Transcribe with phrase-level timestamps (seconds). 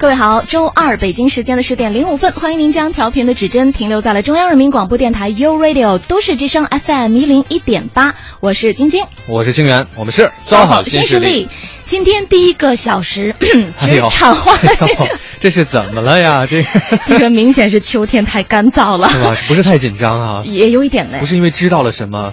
[0.00, 11.50] 各位好，周二北京时间的十点零五分，欢迎您将调频的指针停留在了中央人民广播电台 u Radio 都市之声 FM 一零一点八，我是晶晶，我是清源，我们是三好新势力。
[11.84, 13.34] 今天第一个小时，
[13.78, 15.08] 职场话哎呦，
[15.38, 16.46] 这是怎么了呀？
[16.48, 16.68] 这个
[17.04, 19.36] 这个明显是秋天太干燥了，是吧？
[19.48, 20.42] 不是太紧张啊？
[20.46, 22.32] 也有一点嘞不，是因为知道了什么？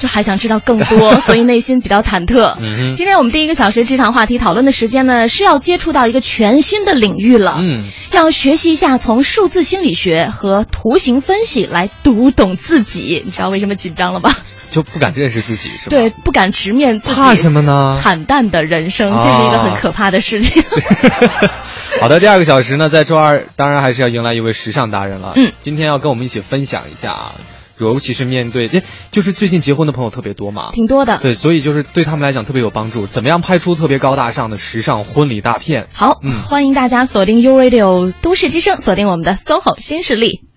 [0.00, 2.56] 就还想知道更多， 所以内心比较忐忑。
[2.60, 7.56] 嗯今天我们第一个小时职场话题讨论的时间呢，是要接触到一个全新的领域了。
[7.58, 13.22] 嗯，要学习一下从数字心理学和图形分析来读懂自己。
[13.24, 14.36] 你知道为什么紧张了吧？
[14.70, 15.96] 就不敢认识自己是吧？
[15.96, 17.98] 对，，不敢直面自己怕什么呢？
[18.02, 20.62] 惨淡的人生，啊这是一个很可怕的事情。
[22.00, 25.32] 好的，第二个小时呢，在周二当然还是要迎来一位时尚达人了。
[25.34, 27.34] 嗯，今天要跟我们一起分享一下啊，
[27.88, 30.68] 尤其是面对，诶，就是最近结婚的朋友特别多嘛。
[30.72, 31.18] 挺多的。
[31.18, 33.06] 对，所以就是对他们来讲特别有帮助。
[33.06, 35.88] 怎么样拍出特别高大上的时尚婚礼大片？
[35.92, 40.49] 好，嗯欢迎大家锁定 U Radio 都市之声，锁定我们的 SOHO 新势力。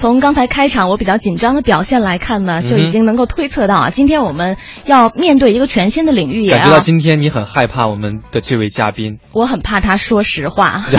[0.00, 4.56] 从刚才开场我比较紧张的表现来看呢，就已经能够推测到啊，今天我们
[4.86, 10.82] 要面对一个全新的领域，也感觉到今天你很害怕我们的这位嘉宾，我很怕他说实话。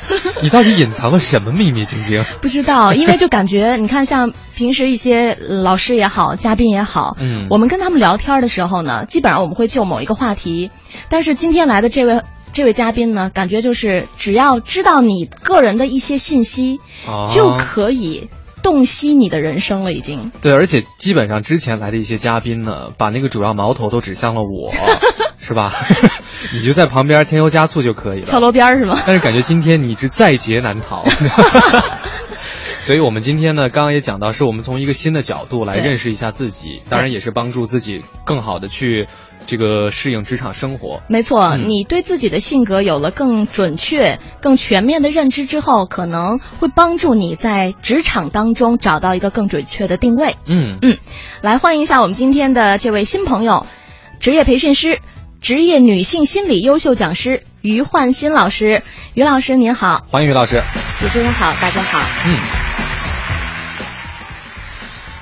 [0.42, 1.86] 你到底隐藏了什么秘密？
[1.86, 2.22] 晶晶？
[2.42, 10.70] 不知道，因为就感觉你看，像平时一些呃老师也好，嘉宾也好，嗯我们跟他们聊天的时候呢，基本上我们会就某一个话题，
[11.08, 12.20] 但是今天来的这位
[12.52, 18.28] 这位嘉宾呢，感觉就是只要知道你个人的一些信息，哦就可以
[18.62, 20.32] 洞悉你的人生了，已经。
[20.42, 24.72] 对，而且基本上之前来的一些嘉宾呢，把那个主要矛头都指向了我，
[25.38, 25.72] 是吧？
[26.52, 28.22] 你就在旁边添油加醋就可以了。
[28.26, 29.00] 敲锣边儿是吗？
[29.06, 31.04] 但是感觉今天你是在劫难逃。
[32.80, 39.08] 所以，我们今天呢，刚刚也讲到，是我们从一个新的角度来认识一下自己，当然也是帮助自己更好的去
[39.48, 41.02] 这个适应职场生活。
[41.08, 50.36] 没错，嗯你对自己的性格有了更准确、更全面的认知之后，可能会帮助你在职场当中找到一个更准确的定位。
[50.46, 50.98] 嗯，嗯，
[51.40, 53.66] 来欢迎一下我们今天的这位新朋友，
[54.20, 55.00] 职业培训师、
[55.40, 58.82] 职业女性心理优秀讲师于焕新老师。
[59.14, 60.62] 于老师您好，欢迎于老师。
[61.00, 61.98] 主持人好，大家好。
[62.26, 62.36] 嗯，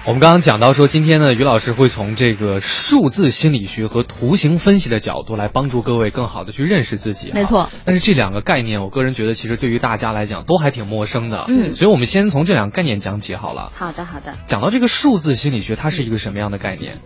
[0.06, 7.32] 我们刚刚讲到说，今天呢，于老师会从这个数字心理学和图形分析的角度来帮助各位更好的去认识自己。
[7.34, 7.68] 没错。
[7.84, 11.46] 但是这两个概念，我个人觉得其实对于大家来讲都还挺陌生的。
[11.48, 13.72] 嗯所以我们先从这两个概念讲起好了。
[13.74, 14.34] 好的，好的。
[14.46, 16.98] 讲到这个数字心理学，它是一个什么样的概念？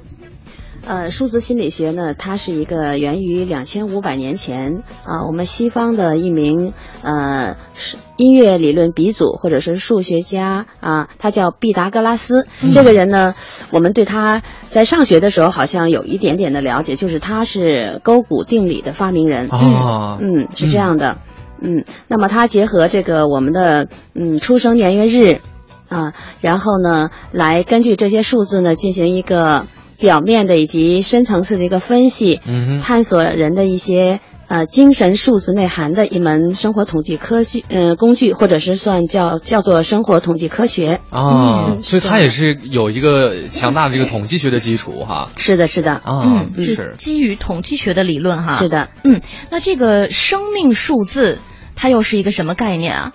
[0.87, 12.47] 呃，数字心理学呢，它是一个源于两千五百年前啊、我们西方的一名呃是音乐理论鼻祖或者是数学家啊、他叫毕达哥拉斯。
[12.73, 13.35] 这个人呢，
[13.71, 19.49] 我们对他在上学的时候好像有一点点的了解，就是他是勾股定理的发明人。
[19.51, 21.19] 哦嗯，是这样的。
[21.63, 25.41] 嗯，那么他结合这个我们的嗯出生年月日
[25.89, 29.67] 啊，然后呢，来根据这些数字呢进行一个
[30.01, 41.01] 表面的以及深层次的一个分析，嗯哼，探索人的一些呃精神数字内涵的一门生活统计科技呃工具，或者是算叫叫做生活统计科学。
[41.11, 45.29] 啊，嗯所以它也是有一个强大的这个统计学的基础哈。
[45.37, 46.95] 是的，是的，啊，嗯，是。
[46.99, 48.55] 基于统计学的理论哈。
[48.55, 48.69] 是。
[48.69, 48.89] 的。
[49.05, 51.39] 嗯，那这个生命数字
[51.77, 53.13] 它又是一个什么概念啊？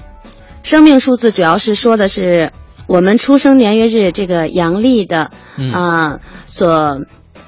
[0.63, 2.51] 生命数字主要是说的是
[2.87, 5.71] 我们出生年月日这个阳历的嗯。
[5.71, 7.01] 啊、所，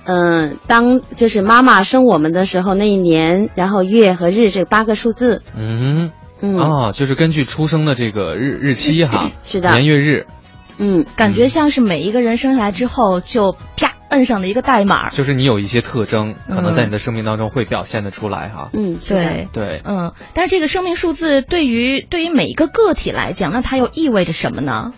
[0.05, 6.11] 嗯、当就是妈妈生我们的时候那一年，然后月和日这八个数字，嗯，
[6.41, 9.69] 嗯，哦，就是根据出生的这个日日期哈， 是的。
[9.71, 10.25] 年月日，
[10.77, 15.09] 嗯，感觉像是每一个人生下来之后就啪摁上了一个代码。
[15.09, 18.69] 就是你有一些特征，可能嗯在你的生命当中会表现得出来哈。
[18.73, 24.93] 嗯，对，对，嗯，但是这个生命数字对于对于每一个个体来讲，那它又意味着什么呢？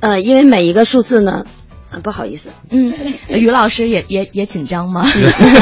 [0.00, 1.44] 呃，因为每一个数字呢，
[1.90, 2.94] 啊，不好意思，嗯，
[3.28, 5.06] 于老师也也也紧张吗？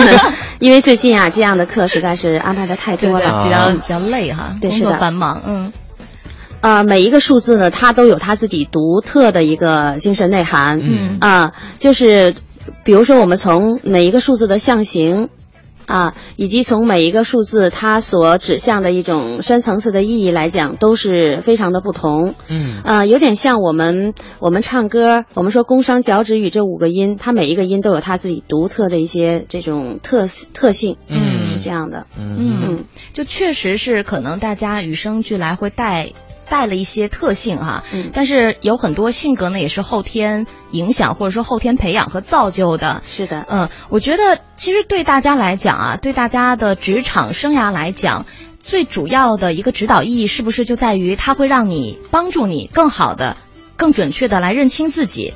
[0.61, 4.91] 因为最近啊，这样的课实在是安排的太多了，比较啊比较累哈，工对是的。
[4.91, 5.73] 作繁忙，嗯。
[6.61, 11.19] 呃，每一个数字呢，它都有它自己独特的一个精神内涵，嗯。
[11.21, 12.35] 啊、就是
[12.83, 15.29] 比如说我们从每一个数字的象形
[15.89, 22.35] 啊，以及从每一个数字它所指向的一种深层次的意义来讲，都是非常的不同。
[22.49, 30.99] 嗯呃，有点像我们我们唱歌，我们说宫商角徵羽这五个音，它每一个音都有它自己独特的一些这种特特性。
[31.09, 32.07] 嗯是这样的。
[32.19, 32.85] 嗯嗯，
[33.15, 36.13] 就确实是可能大家与生俱来会带
[36.51, 43.03] 带了一些特性哈、嗯但是有很多性格呢也是后天影响或者说后天培养和造就的。
[43.05, 43.47] 是的。
[43.49, 48.27] 嗯，我觉得其实对大家来讲啊，对大家的职场生涯来讲，
[48.61, 53.37] 最主要的一个指导意义是不是就在于它会让你帮助你更好的、
[53.77, 55.35] 更准确的来认清自己，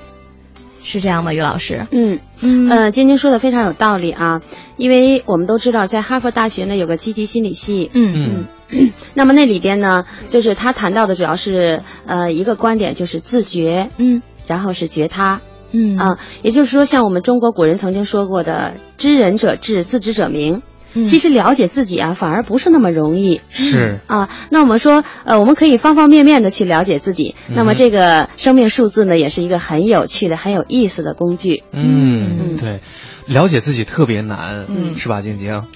[0.82, 1.86] 是这样吗，于老师？
[1.90, 2.18] 嗯。
[2.40, 2.68] 嗯。
[2.68, 4.40] 呃，晶晶说的非常有道理啊，
[4.76, 8.46] 因为我们都知道，在哈佛大学呢有个积极心理系，嗯。
[8.70, 8.92] 嗯。
[9.14, 14.22] 那么那里边呢，就是他谈到的主要是呃一个观点，就是自觉，嗯。
[14.46, 15.40] 然后是觉他。
[15.70, 15.96] 嗯。
[15.96, 20.62] 啊，也就是说，像我们中国古人曾经说过的“知人者智，自知者明”。
[20.94, 21.04] 嗯。
[21.04, 23.40] 其实了解自己啊，反而不是那么容易。
[23.50, 23.98] 是。
[24.06, 24.28] 啊。
[24.50, 27.34] 那我们说，呃，我们可以方方面面的去了解自己。
[27.48, 31.62] 那么嗯这个生命数字呢，也是一个很有趣的、很有意思的工具。
[31.72, 32.56] 嗯嗯。
[32.56, 32.80] 对，
[33.26, 34.94] 了解自己特别难，嗯。
[34.94, 35.62] 是吧，晶晶？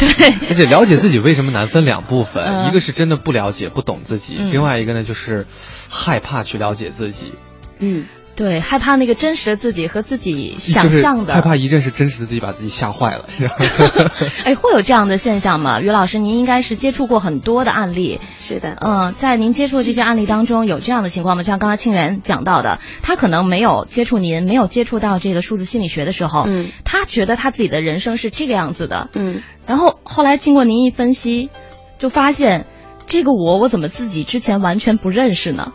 [0.00, 2.68] 对， 而且了解自己为什么难分两部分，嗯。
[2.68, 4.52] 一个是真的不了解、不懂自己，嗯。
[4.52, 5.46] 另外一个呢就是
[5.88, 7.32] 害怕去了解自己，
[7.78, 8.04] 嗯，
[8.40, 13.54] 对，害怕那个真实的自己和自己想象的，害怕一认识真实的自己，把自己吓坏了，是吧？
[14.44, 15.82] 哎，会有这样的现象吗？
[15.82, 18.78] 于老师，您应该是接触过很多的案例，是的。
[18.80, 21.42] 嗯，在您接触的这些案例当中，有这样的情况吗？
[21.42, 31.50] 就像刚才庆元讲到的，他可能没有接触您，没有接触到这个数字心理学的时候，嗯他觉得他自己的人生是这个样子的，嗯然后后来经过您一分析，
[31.98, 32.64] 就发现
[33.06, 35.74] 这个我，我怎么自己之前完全不认识呢？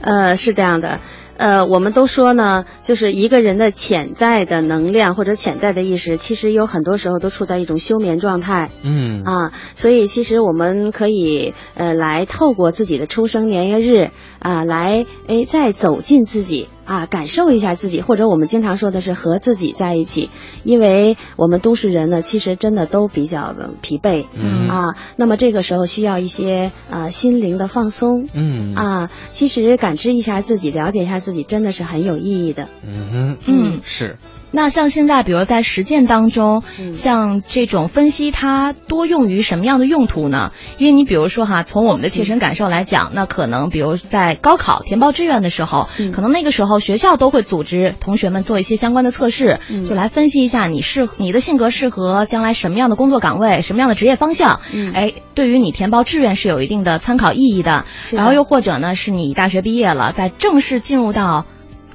[0.00, 0.98] 呃，是这样的。
[1.36, 8.70] 呃，我们都说呢，就是一个人的潜在的能量或者潜在的意识，其实有很多时候都处在一种休眠状态。
[8.82, 20.30] 嗯啊，所以其实我们可以呃来透过自己的出生年月日啊，来哎再走进自己啊，感受一下自己，或者我们经常说的是和自己在一起，
[20.64, 24.24] 因为我们都市人呢，其实真的都比较的疲惫。
[24.34, 32.68] 嗯啊，那么这个时候需要一些啊心灵的放松嗯啊，其实感知一下自己，了解一下自己，真的是很有意义的。
[32.86, 34.16] 嗯哼嗯是
[34.56, 40.50] 那像现在，比如在实践当中，嗯像这种分析，它多用于什么样的用途呢？
[40.78, 54.60] 因为你比如说哈，从我们的切身感受来讲，那可能比如在高考填报志愿的时候，嗯可能那个时候学校都会组织同学们做一些相关的测试，嗯就来分析一下你适你的性格适合将来什么样的工作岗位、什么样的职业方向。
[54.72, 57.84] 嗯哎，对于你填报志愿是有一定的参考意义的。
[58.10, 61.44] 的然后又或者呢，是你大学毕业了，在正式进入到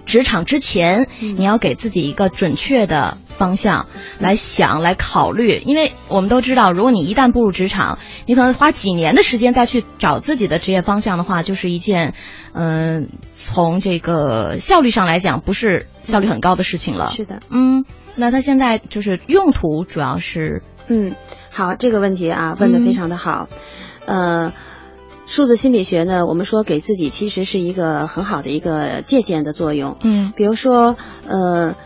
[0.06, 3.88] 职场之前，嗯你要给自己一个准确的方向
[4.20, 12.14] 来想、来考虑，因为我们都知道，如果你一旦步入职场，你可能花几年的时间再去找自己的职业方向的话，就是一件，
[12.54, 17.10] 嗯、从这个效率上来讲，不是效率很高的事情了。
[17.12, 17.40] 是的。
[17.50, 21.14] 嗯，那它现在就是用途主要是，嗯，
[21.50, 23.48] 好，这个问题啊问的非常的好，
[24.06, 24.54] 呃。
[25.32, 29.96] 数字心理学呢，我们说给自己其实是一个很好的一个借鉴的作用。
[30.04, 31.78] 嗯比如说，呃，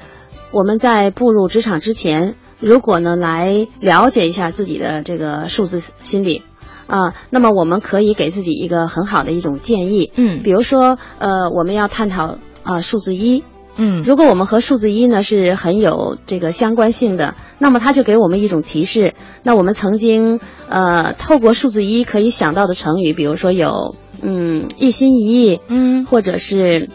[0.49, 6.41] 我们在步入职场之前，如果呢来了解一下自己的这个数字心理，
[6.87, 10.11] 啊、那么我们可以给自己一个很好的一种建议。
[10.15, 13.43] 嗯比如说，呃，我们要探讨啊、数字一，
[13.77, 19.13] 嗯如果我们和数字一呢是很有这个相关性的，那么它就给我们一种提示。
[19.43, 20.39] 那我们曾经
[20.69, 26.89] 呃透过数字一可以想到的成语，比如说有嗯一心一意，嗯或者是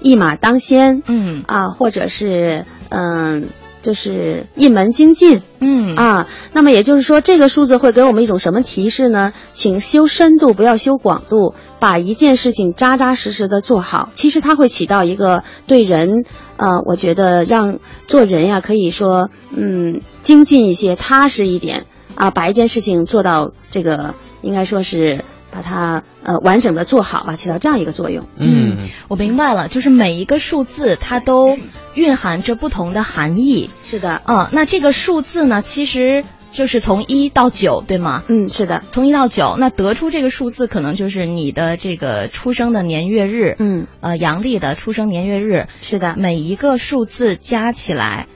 [0.00, 3.44] 一马当先嗯啊，或者是嗯、
[3.82, 5.42] 就是一门精进。
[5.60, 9.32] 嗯啊，那么也就是说，这个数字会给我们一种什么提示呢？
[9.52, 14.10] 请修深度，不要修广度，把一件事情扎扎实实的做好。
[14.14, 16.24] 其实它会起到一个对人，
[16.56, 28.24] 呃，我觉得让做人呀，可以说，嗯，精进一些，踏实一点啊，把一件事情做到这个，应该说是把它呃完整的做好吧，起到这样一个作用。
[28.38, 31.56] 嗯我明白了，就是每一个数字它都
[31.94, 33.70] 蕴含着不同的含义。
[33.82, 38.22] 是的，嗯，那这个数字呢，其实就是从一到九，对吗？
[38.28, 48.26] 嗯，是的，从一到九，那得出这个数字，可能就是你的这个出生的年月日，嗯，呃，阳历的出生年月日，是的，每一个数字加起来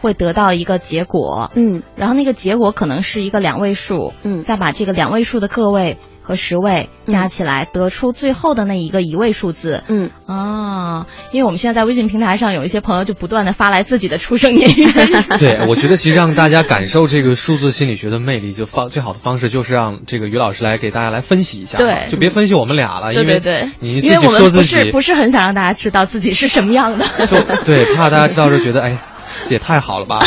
[0.00, 1.82] 会得到一个结果，嗯。
[1.96, 4.42] 然后那个结果可能是一个两位数，嗯。
[4.42, 5.98] 再把这个两位数的个位
[6.28, 9.82] 和十位加起来得出最后的那一个一位数字。
[9.88, 14.86] 嗯啊，因为我们现在在微信平台上有一些朋友就不断的发来自己的出生年月。
[15.40, 27.06] 对，我觉得其实让大家感受这个数字心理学的魅力，就方最好的方式就是让这个于老师来给大家来分析一下，对就别分析我们俩了，因为对对，你自因为我们不己说自己是不是很想让大家知道自己是什么样的。
[27.26, 28.98] 就对，怕大家知道时候觉得，哎，
[29.46, 30.18] 这也太好了吧。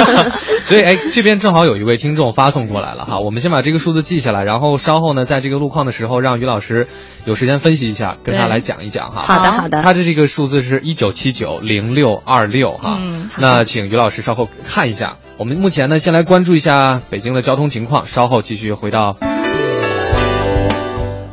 [0.64, 6.88] 所以，哎，这边正好有一位听众发送过来了哈，我们先把这个数字记下来，然后稍后呢，在这个路况的时候，让于老师
[7.24, 9.20] 有时间分析一下，跟他来讲一讲哈。
[9.20, 15.16] 好的好的他的这个数字是一九七九零六二六哈，嗯那请于老师稍后看一下。
[15.36, 19.16] 我们目前呢，先来关注一下北京的交通情况，稍后继续回到。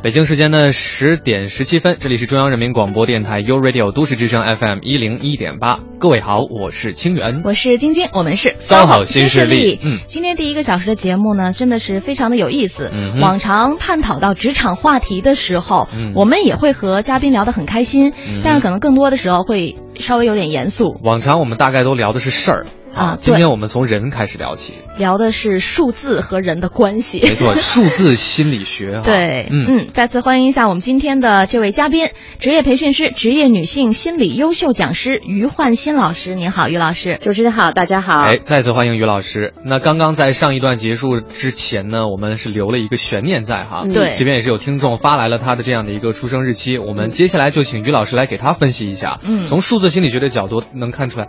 [0.02, 5.78] 北京时间的十点十七分，这里是中央人民广播电台 u Radio 都市之声 FM 一零一点八。
[6.00, 7.42] 各位好，我是清源。
[7.44, 9.78] 我是晶晶，我们是三好新势力。
[9.80, 10.00] 嗯。
[10.08, 12.90] 今天第一个小时的节目呢，真的是非常的有意思。
[12.92, 16.14] 嗯往常探讨到职场话题的时候，嗯。
[16.16, 18.40] 我们也会和嘉宾聊得很开心，嗯。
[18.42, 24.74] 但是可能更多的时候会稍微有点严肃，往常我们大概都聊的是事儿啊今天我们从人开始聊起。
[24.98, 27.20] 聊的是数字和人的关系。
[27.22, 29.02] 没错， 数字心理学哈。
[29.04, 36.34] 对，嗯嗯，再次欢迎一下我们今天的这位嘉宾，职业培训师、职业女性心理优秀讲师于焕新老师。
[36.34, 37.18] 您好，于老师。
[37.20, 38.20] 主持人好，大家好。
[38.20, 39.54] 哎，再次欢迎于老师。
[39.64, 43.82] 那刚刚在上一段结束之前呢，我们是留了一个悬念在哈。
[43.86, 49.18] 嗯对这边也是有听众发来了他的这样的一个出生日期，我们接下来就请于老师来给他分析一下。
[49.26, 51.28] 嗯从数字心理学的角度能看出来，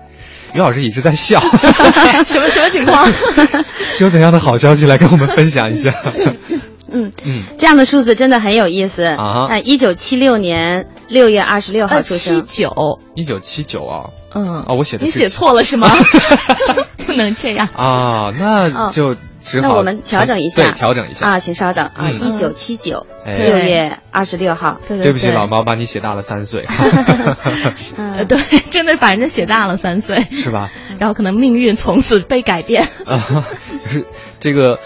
[0.54, 1.40] 于老师一直在笑，
[2.26, 3.06] 什么什么情况？
[3.92, 5.94] 是 有怎样的好消息来跟我们分享一下？
[6.96, 12.44] 嗯，嗯，这样的数字真的很有意思啊哈呃，一九七六年六月二十六号出生。
[12.48, 14.06] 九，一九七九啊
[14.36, 15.90] 嗯，啊，我写的是你写错了是吗？
[17.08, 17.68] 不能这样。
[17.76, 21.28] 啊，那就只好那我们调整一下对，调整一下。
[21.28, 24.80] 啊，请稍等啊，嗯一九七九哎六月二十六号。
[24.88, 26.66] 对对不起，老猫把你写大了三岁，
[27.98, 28.38] 嗯呃，对，
[28.72, 30.70] 真的把人家写大了三岁，是吧？
[31.00, 32.84] 然后可能命运从此被改变。
[33.06, 33.46] 啊，
[33.86, 34.06] 就是
[34.40, 34.80] 这个。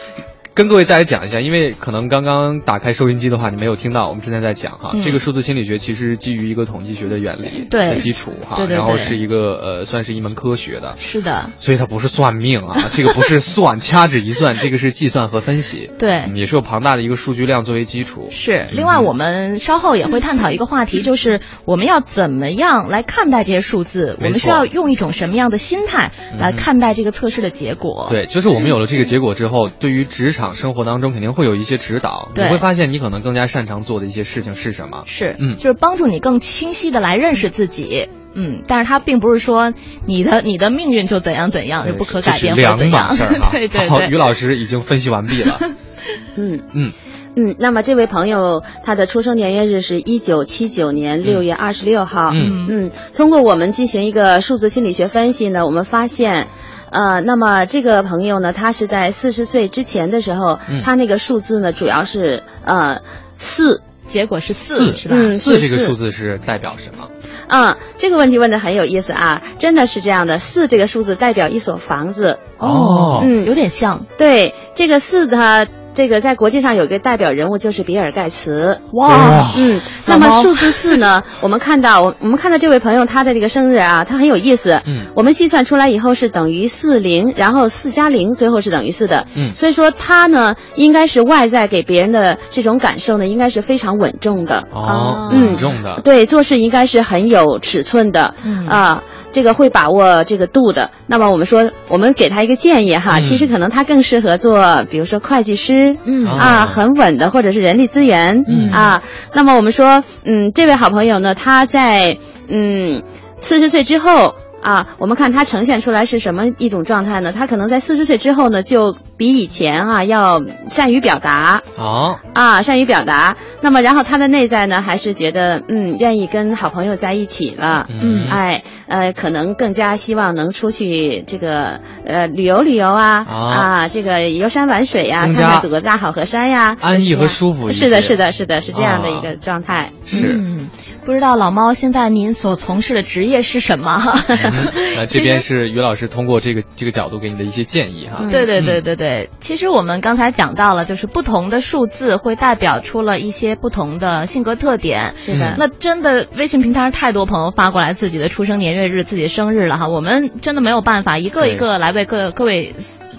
[0.58, 5.04] 跟各位再来讲一下，因为可能刚刚打开收音机的话，你没有听到，我们现在在讲哈，嗯。
[5.04, 7.90] 这个数字心理学其实基于一个统计学的原理对。
[7.90, 16.22] 的基础哈，然后是一个呃算是一门科学的，是的，所以它不是算命啊， 这个不是算掐指一算，这个是计算和分析，对。
[16.22, 18.68] 嗯也是有庞大的一个数据量作为基础，是。
[18.72, 24.16] 另外，我们稍后也会探讨一个话题，就是我们要怎么样来看待这些数字？
[24.18, 26.56] 我们需要用一种什么样的心态来嗯。
[26.56, 28.08] 看待这个测试的结果？
[28.10, 35.04] 对，就是我们有了这个结果之后，对于职场生活当中肯定会有一些指导，你会发现你可能更加擅长做的一些事情是什么。
[35.06, 38.10] 是，嗯就是帮助你更清晰的来认识自己。
[38.34, 39.74] 嗯，但是它并不是说
[40.06, 42.90] 你的你的命运就怎样怎样，就不可改变或者怎样。
[42.92, 43.50] 两码事儿 哈。
[43.52, 44.16] 对对好，于。
[44.18, 45.60] 老师已经分析完毕了。
[46.38, 46.92] 嗯嗯
[47.36, 52.32] 嗯，那么这位朋友他的出生年月日是一九七九年六月二十六号。
[52.34, 56.48] 嗯嗯，通过我们进行一个数字心理学分析呢，我们发现。
[56.90, 63.02] 呃，那么这个朋友呢，他是在四十岁之前的时候，嗯他那个数字呢，主要是呃
[63.36, 65.16] 四结果是四，是吧？
[65.18, 67.10] 嗯四四这个数字是代表什么？
[67.50, 74.06] 嗯、这个问题问的很有意思啊，真的是这样的，四这个数字代表一所房子，哦嗯有点像。
[74.18, 78.80] 对，这个四它，这个在国际上有一个代表人物就是比尔盖茨。
[78.92, 81.22] 哇嗯，那么数字四呢？
[81.44, 84.82] 我们看到，我我们看到这位朋友他的这个生日啊，他很有意思。
[84.86, 89.26] 嗯我们计算出来以后是等于四零，然后四加零最后是等于四的。
[89.36, 94.68] 嗯所以说他呢，应该是外在给别人的这种感受呢，应该是非常稳重的。
[94.72, 96.02] 哦，嗯稳重的。
[96.04, 99.04] 对，做事应该是很有尺寸的，嗯啊，
[99.38, 100.90] 这个会把握这个度的。
[101.06, 109.04] 那么我们说，我们给他一个建议哈，嗯其实可能他更适合做，比如说会计师，嗯哦啊，很稳的，或者是人力资源，嗯啊。
[109.36, 112.18] 那么我们说，嗯，这位好朋友呢，他在
[112.50, 113.04] 嗯
[113.40, 114.34] 四十岁之后。
[114.68, 117.32] 啊，我们看他呈现出来是什么一种状态呢？
[117.32, 123.38] 他可能在四十岁之后呢，就比以前啊要善于表达，哦，啊，善于表达。
[123.62, 127.88] 那么，然后他的内在呢，还是觉得嗯，愿意跟好朋友在一起了。
[127.90, 139.94] 嗯哎，呃，可能更加希望能出去这个呃旅游旅游啊啊啊，这个游山玩水呀、看看祖国大好河山呀，安逸和舒服是的，是的，是的，是这样的啊一个状态。
[140.06, 140.28] 是。
[140.38, 140.70] 嗯，
[141.08, 144.04] 不知道老猫现在您所从事的职业是什么？
[144.28, 148.18] 嗯 那这边是于老师通过这个这个角度给你的一些建议哈。
[148.20, 155.14] 嗯对对对对对，其实我们刚才讲到了，就是不同的数字会代表出了一些不同的性格特点。
[155.16, 162.76] 是的，那真的微信平台上太多朋友发过来自己的出生年月日、自己的生日了哈，我们真的没有办法一个一个来为各各位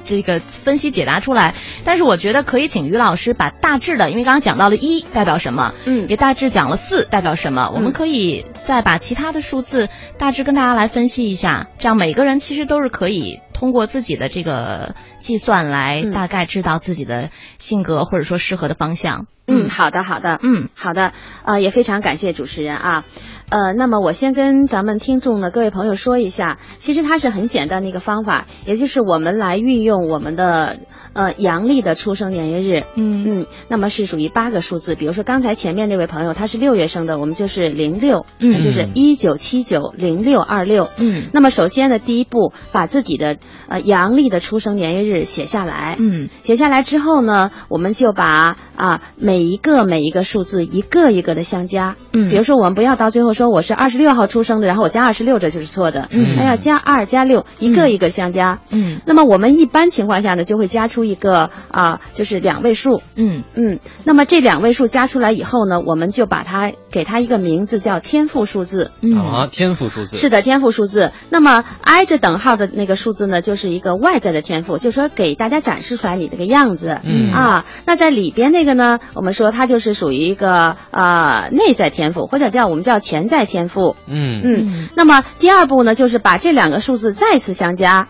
[0.09, 1.55] 这个分析解答出来。
[1.85, 9.89] 但是我觉得可以请于老师把大致的，因为刚刚讲到了一代表什么，嗯也大致讲了四代表什么，我们可以再把其他的数字
[10.19, 13.41] 大致跟大家来分析一下，这样每个人其实都是可以。
[13.53, 19.27] 通过自己的这个计算来嗯大概知道自己的性格或者说适合的方向。
[19.49, 21.13] 嗯，好的，好的，嗯，好的，
[21.45, 23.05] 呃，也非常感谢主持人啊。
[23.51, 30.81] 呃，那么我先跟咱们听众的各位朋友说一下，其实它是很简单的一个方法，也就是我们来运用我们的
[31.13, 33.41] 呃阳历的出生年月日，嗯。
[33.41, 38.53] 嗯，那么是属于八个数字，比如说刚才前面那位朋友他是六月生的，我们就是零六，嗯。
[38.53, 41.25] 那就是一九七九零六二六，嗯。
[41.33, 43.37] 那么首先呢，第一步把自己的
[43.69, 46.29] 呃阳历的出生年月日写下来，嗯。
[46.43, 51.97] 写下来之后呢，我们就把啊每一个每一个数字一个一个的相加。
[52.13, 52.31] 嗯。
[52.31, 56.09] 比如说我们不要到最后说我是二十六号出生的，然后我加二十六，这就是错的。
[56.11, 56.37] 嗯。
[56.37, 58.61] 那要加二加六，一个一个相加。
[58.71, 59.01] 嗯。
[59.07, 63.03] 那么我们一般情况下呢，就会加出一个啊，就是两位数。
[63.17, 68.93] 嗯嗯，那么这两位数加出来以后呢，我们就把它给它一个名字叫天赋数字。
[69.01, 71.13] 嗯啊，天赋数字是的，天赋数字。
[71.31, 77.01] 那么挨着等号的那个数字呢，就是一个外在的天赋，就是说给大家展示出来你这个样子。
[77.05, 83.97] 嗯啊，那在里边那个呢，我们说它就是属于一个呃内在天赋，或者叫我们叫潜在天赋。
[84.07, 88.09] 嗯嗯，那么第二步呢，就是把这两个数字再次相加。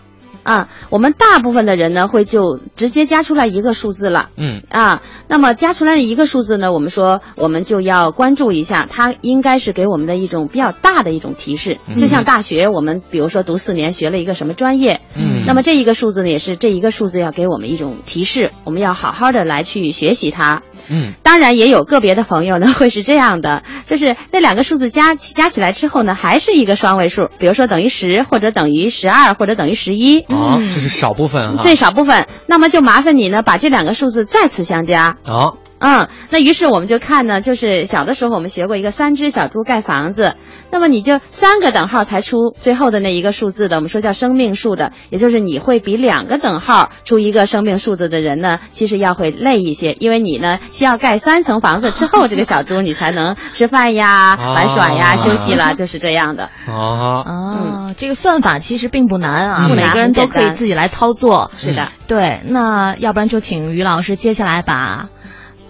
[0.49, 4.31] 啊，我们大部分的人呢会就直接加出来一个数字了。
[4.39, 11.77] 嗯啊，那么加出来的一个数字呢，我们说我们就要关注一下，它应该是给我们的一种比较大的一种提示。
[12.01, 20.63] 就像大学，我们比如说读四年学了一个什么专业，嗯那么这一个数字呢，也是这一个数字要给我们一种提示，我们要好好的来去学习它。
[20.91, 30.21] 嗯当然，也有个别的朋友呢会是这样的，就是那两个数字加起加起来之后呢，还是一个双位数，比如说等于十，或者等于十二，或者等于十一。
[30.21, 31.63] 啊，嗯这是少部分啊。
[31.63, 35.17] 对少部分，那么就麻烦你呢，把这两个数字再次相加。
[35.25, 40.35] 啊，嗯，那于是我们就看呢，就是小的时候我们学过一个三只小猪盖房子，
[40.71, 56.45] 那么你就三个等号才出最后的那一个数字的，我们说叫生命数的，也就是你会比两个等号出一个生命数字的人呢，其实要会累一些，因为你呢需要盖三层房子之后，这个小猪你才能吃饭呀、啊玩耍呀、休息了，就是这样的。
[56.67, 61.51] 啊，哦，这个算法其实并不难啊，每个人都可以自己来操作。
[61.57, 65.09] 是的，对，那要不然就请于老师接下来把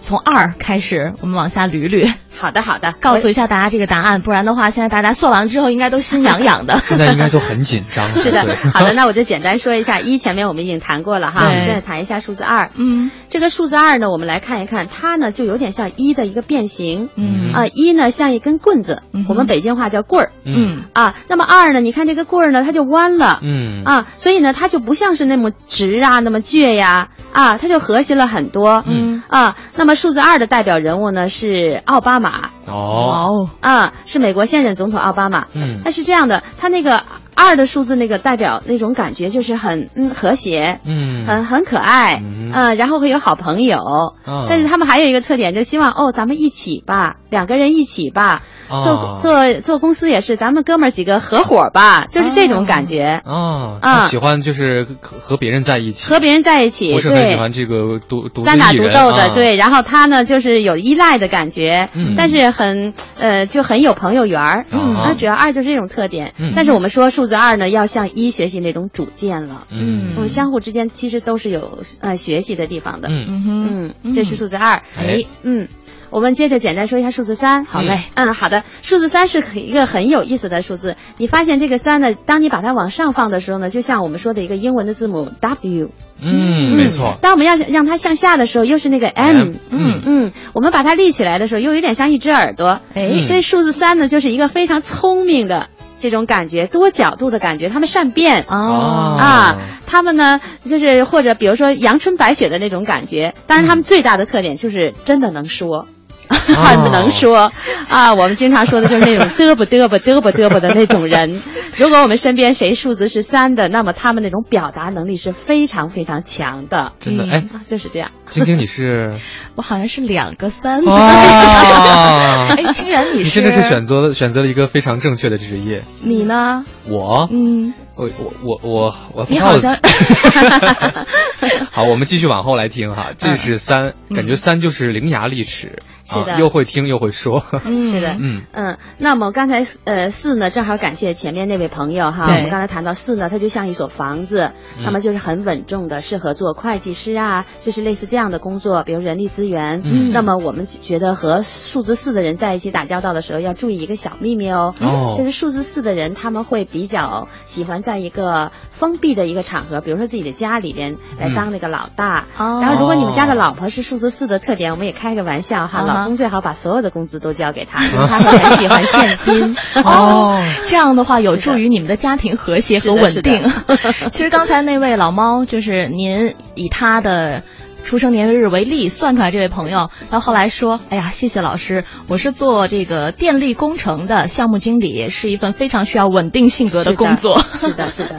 [0.09, 6.79] 从二开始，我们往下捋捋，好的，好的，告诉一下大家这个答案，不然的话，现在大家算完了之后应该都心痒痒的。
[6.81, 8.07] 现在应该都很紧张。
[8.17, 8.39] 是的，
[8.73, 12.71] 好的，那我就简单说一下一，前面我们已经谈过了哈，我们现在谈一下数字二。
[12.75, 17.09] 嗯这个数字二呢，我们来看一看，它呢就有点像一的一个变形。
[17.15, 21.13] 嗯啊，一呢像一根棍子我们北京话叫棍儿嗯啊。
[21.27, 23.39] 那么二呢，你看这个棍儿呢，它就弯了。
[23.43, 28.83] 嗯啊，所以呢，它就不像是那么直啊，那么倔呀，啊，它就和谐了很多。
[28.87, 32.49] 嗯啊，那么数字二的代表人物呢是奥巴马。
[32.67, 33.49] 哦，哦。
[33.61, 35.47] 啊，是美国现任总统奥巴马。
[35.53, 35.81] 嗯。
[35.83, 37.03] 他是这样的，他那个
[37.39, 41.25] 二的数字那个代表那种感觉就是很嗯和谐，嗯。
[41.25, 42.51] 很很可爱，嗯。
[42.53, 43.77] 嗯、然后会有好朋友。
[43.79, 48.83] 哦但是他们还有一个特点，就希望哦，咱们一起吧，两个人一起吧，哦。
[48.83, 57.35] 做做做公司也是，咱们哥们儿几个合伙吧，就是这种感觉，哦，啊他喜欢就是和和别人在一起，和别人在一起，不是很喜。
[57.35, 62.15] 欢这个独独自单打独斗的，啊对，然后他呢就是有依赖的感觉，嗯。
[62.17, 66.33] 但是很呃就很有朋友缘儿，嗯那，主要二就是这种特点。
[66.39, 66.53] 嗯。
[66.55, 70.15] 但是我们说数字二呢，要向一学习那种主见了，嗯。
[70.17, 73.25] 我们，相互之间其实都是有呃学习的地方的，嗯。
[73.47, 75.23] 嗯嗯，这是数字二，哎。
[75.43, 75.69] 嗯。
[76.11, 80.95] 我们接着简单说一下数字三，好嘞，嗯，好的，数字三是一个很有意思的数字。
[81.17, 92.79] 你发现这个三呢，当你把它往上放的时候呢，就像我们说的一个英文的字母 W，嗯，没错，当我们要让它向下的时候，又是那个 M，嗯嗯，我们把它立起来的时候，又有点像一只耳朵。
[92.95, 98.45] 哎所以数字三呢，就是一个非常聪明的这种感觉，多角度的感觉，他们善变。
[98.47, 103.33] 哦啊，他们呢，就是或者比如说阳春白雪的那种感觉。
[103.47, 105.87] 当然，他们最大的特点就是真的能说。
[106.29, 107.51] 很能说
[107.89, 111.41] 啊，我们经常说的就是那种嘚啵嘚啵嘚啵嘚啵的那种人。
[111.75, 116.93] 如果我们身边谁数字是三的，那么他们那种表达能力是非常非常强的。
[116.99, 118.11] 真的，嗯哎，啊，就是这样。
[118.31, 119.19] 晶晶你是
[119.55, 120.81] 我好像是两个三。
[120.85, 123.41] 哦 哎，清源你你是？
[123.41, 125.81] 真的是选择了选择了一个非常正确的职业。
[126.01, 126.63] 你呢？
[126.87, 129.77] 我，嗯，我我我我我，你好像
[131.71, 133.11] 好，我们继续往后来听哈。
[133.17, 135.79] 这是三，嗯感觉三就是伶牙俐齿。
[136.03, 137.45] 是的啊，又会听又会说。
[137.65, 149.81] 嗯是的，嗯嗯，那么刚才呃四呢，正好感谢前面那位朋友哈，我们刚才谈到四呢，它就像一所房子，嗯那么就是很稳重的，适合做会计师啊，就是类似这样的工作，比如人力资源。
[149.85, 162.25] 嗯那么我们觉得和数字四的人在一起打交道的时候，要注意一个小秘密哦，哦就是数字四的人他们会比较喜欢在一个封闭的一个场合，比如说自己的家里边来嗯当那个老大。
[162.37, 169.55] 哦然后如果你们家的老婆是数字四的特点，我们也开个玩笑哈，老公最好把所有的工资都交给他，因 为他会很喜欢现金。
[169.85, 173.47] 哦，这样的话有助于你们的家庭和谐和稳定。
[174.11, 177.43] 其实刚才那位老猫，就是您以他的。
[177.83, 187.39] 出生年月日为例，算出来这位朋友，他后来说：“哎呀，谢谢老师，我是做这个电力工程的项目经理，是一份非常需要稳定性格的工作。
[187.53, 188.17] 是的，是的。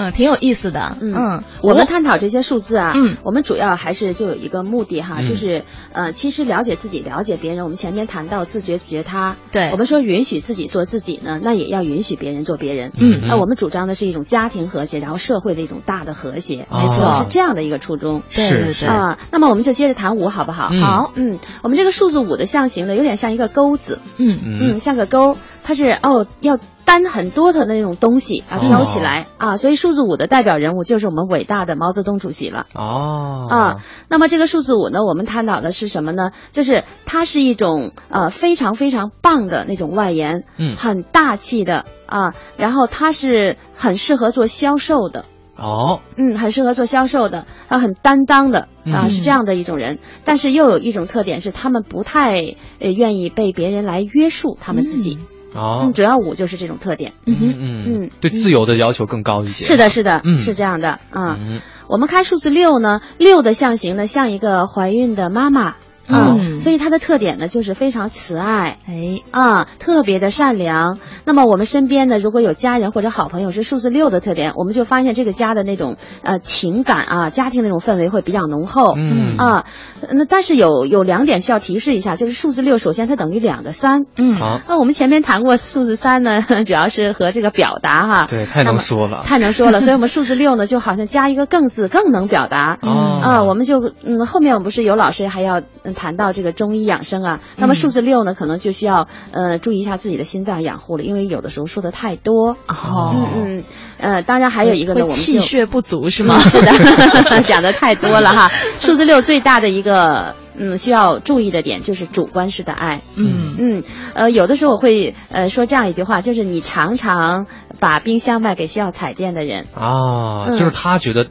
[0.00, 0.96] 嗯，挺有意思的。
[1.00, 7.62] 嗯嗯，我们探讨这些数字啊，嗯我们主要还是就有一个目的哈，嗯就是呃，其实了解自己，了解别人。
[7.64, 12.92] 我们前面谈到自觉觉他，对我们说允许自己做自己呢，那也要允许别人做别人。
[12.96, 18.22] 嗯那我们主张的是一种家庭和谐，然后社会的一种大的和谐，没错是这样的一个初衷。
[18.34, 20.68] 对是是对对，啊，那么我们就接着谈五好不好？
[20.72, 26.58] 嗯好，嗯，我们这个数字五的象形呢，有点像一个钩子，嗯嗯，像个钩，它是哦要
[26.90, 32.66] 担很多的那种东西啊，飘起来、啊，所以数字五的代表人物就是我们伟大的毛泽东主席了。
[32.74, 33.76] 哦啊，
[34.08, 36.32] 那么这个数字五呢，我们探讨的是什么呢？
[36.50, 45.26] 就是它是一种呃非常非常棒的那种外延，嗯很大气的啊，然后它是很适合做销售的，
[45.56, 50.00] 哦嗯，很适合做销售的，啊，很担当的啊，嗯是这样的一种人。
[50.24, 55.18] 但是又有一种特点是，他们不太呃愿意被别人来约束他们自己。
[55.54, 57.14] 哦嗯，主要五就是这种特点。
[57.26, 59.64] 嗯嗯嗯嗯对自由的要求更高一些。
[59.64, 61.36] 是的，是的，嗯是这样的啊。
[61.40, 65.74] 嗯我们看数字六呢，六的象形呢像一个怀孕的妈妈。
[66.10, 70.98] 啊，嗯所以它的特点呢，就是非常慈爱，哎，啊，特别的善良。
[71.24, 78.94] 那么我们身边呢，如果有家人或者好朋友是数字六的特点，我们就发现这个家的那种呃情感啊，家庭那种氛围会比较浓厚。
[78.96, 79.64] 嗯啊，
[80.12, 84.06] 那但是有有两点需要提示一下，就是数字六，首先它等于两个三。
[84.16, 89.22] 嗯，好，那我们前面谈过数字三呢， 主要是和这个表达哈，对，太能说了。
[89.24, 92.78] 太能说了，所以我们数字六呢，就好像加一个更字，更能表达。
[92.82, 102.56] 哦啊，我们就嗯，后面我们不是有老师还要嗯谈到这个中医养生啊，那么数字六呢，可能就需要呃注意一下自己的心脏养护了，因为有的时候说的太多。
[102.68, 103.64] 哦，嗯嗯，
[103.98, 106.38] 呃，当然还有一个呢，我们气血不足是吗？
[106.40, 106.72] 是的，
[107.46, 108.50] 讲的太多了哈。
[108.78, 113.02] 数字六最大的一个嗯需要注意的点就是主观式的爱。
[113.16, 113.82] 嗯嗯，
[114.14, 117.46] 呃，有的时候我会呃说这样一句话，就是你常常
[117.78, 119.66] 把冰箱卖给需要彩电的人。
[119.74, 121.26] 啊，嗯就是他觉得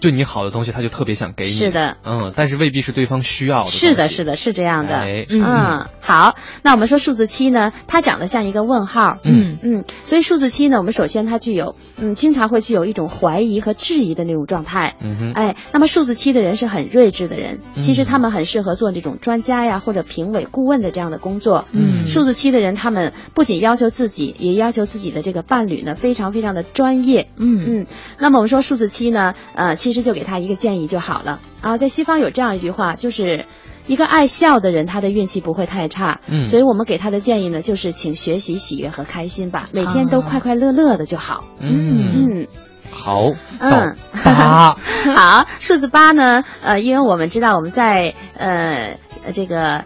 [0.00, 1.52] 对你好的东西，他就特别想给你。
[1.52, 3.70] 是的，嗯，但是未必是对方需要的。
[3.70, 4.24] 是的，是。
[4.24, 4.96] 的，是这样的。
[4.96, 9.18] 哎嗯嗯，好，那我们说数字七呢，它长得像一个问号。
[9.24, 14.96] 嗯嗯，所以数字七呢，我们首先它具有，嗯，经常会具有一种怀疑和质疑的那种状态。
[15.00, 21.66] 嗯哼，哎，那么数字七的人是很睿智的人，其实嗯他们很适合做这种专家呀或者评委顾问的这样的工作。
[21.72, 27.28] 嗯数字七的人，他们不仅要求自己，也要求自己的这个伴侣呢，非常非常的专业。
[27.36, 27.86] 嗯嗯，
[28.18, 31.76] 那么我们说数字七呢，呃，其实就给他一个建议就好了啊。
[31.76, 33.46] 在西方有这样一句话，就是
[33.86, 36.20] 一个爱笑的人，他的运气不会太差。
[36.28, 41.44] 嗯所以我们给他的建议呢，就是请学习喜悦和开心吧，每天都啊快快乐乐的就好。
[41.60, 42.46] 嗯，嗯。
[42.90, 44.76] 好，嗯到八，
[45.14, 46.44] 好，数字八呢？
[46.62, 48.98] 呃，因为我们知道我们在呃
[49.32, 49.84] 这个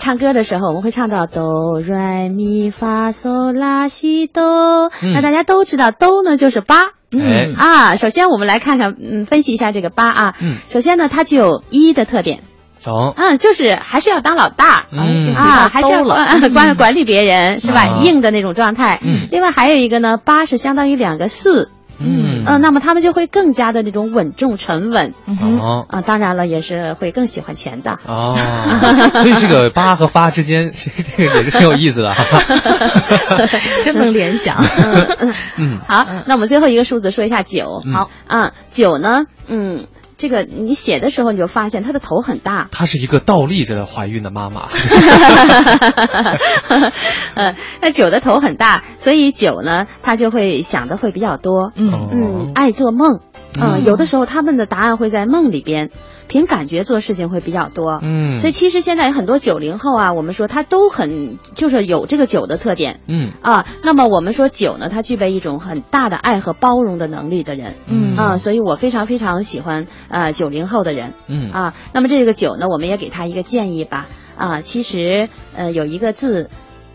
[0.00, 4.88] 唱歌的时候，我们会唱到哆来咪发嗦拉西哆。
[5.02, 6.90] 嗯那大家都知道哆呢就是八。
[7.12, 10.34] 哎啊，首先我们来看看，嗯，分析一下这个八啊。
[10.40, 12.40] 嗯首先呢，它具有一的特点，
[12.82, 14.86] 懂，嗯，就是还是要当老大。
[14.92, 17.80] 嗯啊，还是要管 管管理别人是吧？
[17.88, 18.98] 啊硬的那种状态。
[19.02, 25.12] 嗯另外还有一个呢，八是相当于两个四，嗯嗯，那么他们就会更加的那种稳重沉稳。
[25.26, 27.98] 嗯，哦啊，当然了，也是会更喜欢钱的。
[28.06, 28.38] 哦，
[29.22, 32.24] 所以这个八和发之间，是 这个也是挺有意思的哈。
[33.84, 34.56] 真能联想。
[35.56, 37.82] 嗯好，那我们最后一个数字说一下九。
[37.84, 39.80] 嗯好啊，九呢，嗯，
[40.18, 44.68] 这个你写的时候你就发现她的头很大，她是一个倒立着的怀孕的妈妈。
[47.34, 51.72] 呃，那九的头很大，所以九呢，他就会想的会比较多。
[51.76, 53.20] 嗯嗯，爱做梦。
[53.54, 55.90] 嗯，嗯有的时候他们的答案会在梦里边，
[56.28, 57.98] 凭感觉做事情会比较多。
[58.02, 63.00] 嗯，所以其实现在有很多九零后啊，我们说他都很就是有这个九的特点。
[63.08, 63.30] 嗯。
[63.42, 68.16] 啊，那么我们说九呢，它具备一种很大的爱和包容的能力的人，嗯。
[68.16, 71.14] 啊，所以我非常非常喜欢呃九零后的人。
[71.26, 71.50] 嗯。
[71.50, 71.74] 啊。
[71.92, 76.50] 那么这个九呢，我们也给他一个建议吧，啊，其实呃有一个字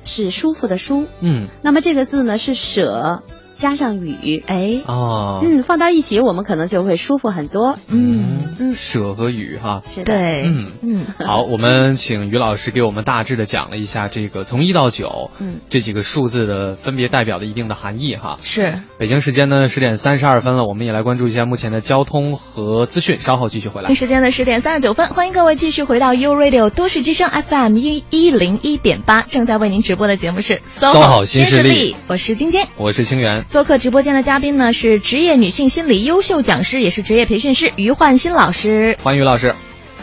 [0.06, 7.78] 是舒服的舒，嗯，那么这个字呢是舍加上雨，哎，哦，嗯，放到一起我们可能就会舒服很多。
[7.88, 9.82] 嗯嗯舍和雨哈。
[9.88, 18.38] 是的，对，嗯嗯好，我们请于老师给我们大致的讲了一下这个从一到九，嗯，这几个数字的分别代表的一定的含义哈。
[18.42, 18.80] 是。
[18.98, 23.94] 北京时间呢十点三十二分了，我们也来关注一下目前的交通和资讯，稍后继续回来。
[23.94, 32.66] 时间的十点三十九分，欢迎各位继续回到 U Radio 都市之声 FM 一一零一点八，正在为您直播的节目是 SOHO 新势势力我是晶晶。
[32.78, 38.98] 我是清源，做客直播间的嘉宾呢是职业女性心理优秀讲师，也是职业培训师于焕新老师。
[39.04, 39.54] 欢迎于老师。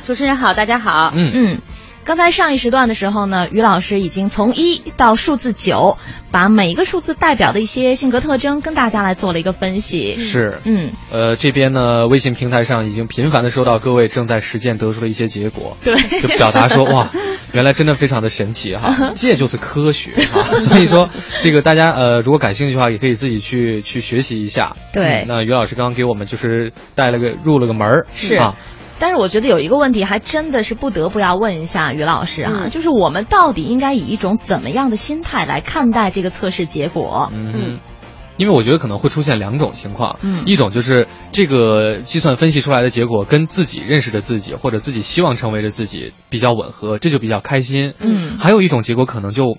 [0.04, 1.12] 主持人好，大家好。
[1.14, 1.58] 嗯嗯，
[2.04, 5.98] 刚才上一时段的时候呢，于老师已经从一到数字九，
[6.30, 10.14] 把每一个数字代表的一些性格特征跟大家来做了一个分析。
[10.14, 17.10] 是，嗯，呃，这边呢，微信平台上已经频繁的收到各位正在实践得出的一些结果，对，就表达说 哇，
[17.52, 21.10] 原来真的非常的神奇哈， 这就是科学哈， 所以说
[21.40, 24.76] 这个大家呃如果感兴趣的话，也可以自己去去学习一下。
[24.92, 25.22] 对。
[25.22, 28.36] 嗯那于老师刚刚给我们就是带了个入了个门儿，是。
[28.36, 28.56] 啊，
[28.98, 32.70] 但是我觉得有一个问题，还真的是不得不要问一下于老师啊，嗯。
[32.70, 37.30] 就是我们到底应该以一种怎么样的心态来看待这个测试结果？
[37.34, 37.52] 嗯。
[37.54, 37.80] 嗯。
[38.40, 47.92] 因为我觉得可能会出现两种情况，嗯一种就是这个计算分析出来的结果跟自己认识的自己或者自己希望成为的自己比较吻合，这就比较开心。
[47.98, 49.58] 嗯还有一种结果可能就